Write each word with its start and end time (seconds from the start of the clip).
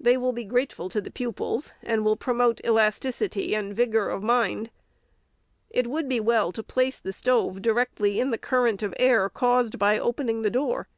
They 0.00 0.16
will 0.16 0.32
be 0.32 0.42
grateful 0.42 0.88
to 0.88 1.00
the 1.00 1.12
pupils, 1.12 1.74
and 1.80 2.04
will 2.04 2.16
promote 2.16 2.60
elas 2.64 2.98
ticity 2.98 3.54
and 3.54 3.72
vigor 3.72 4.08
of 4.08 4.20
mind. 4.20 4.70
It 5.68 5.86
would 5.86 6.08
be 6.08 6.18
well 6.18 6.50
to 6.50 6.64
place 6.64 6.98
the 6.98 7.12
stove 7.12 7.62
directly 7.62 8.18
in 8.18 8.32
the 8.32 8.36
current 8.36 8.82
of 8.82 8.92
air 8.98 9.28
caused 9.28 9.78
by 9.78 9.96
opening 9.96 10.42
the 10.42 10.50
door. 10.50 10.88